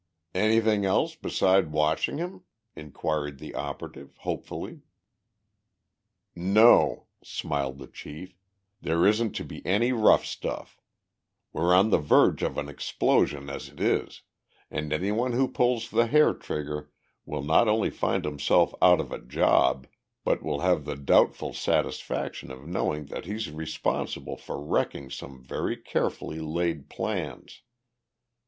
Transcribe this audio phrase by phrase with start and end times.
[0.33, 2.41] "Anything else beside watching him?"
[2.75, 4.79] inquired the operative, hopefully.
[6.35, 8.35] "No," smiled the chief,
[8.81, 10.81] "there isn't to be any rough stuff.
[11.53, 14.23] We're on the verge of an explosion as it is,
[14.71, 16.91] and anyone who pulls the hair trigger
[17.27, 19.85] will not only find himself out of a job,
[20.23, 25.77] but will have the doubtful satisfaction of knowing that he's responsible for wrecking some very
[25.77, 27.61] carefully laid plans.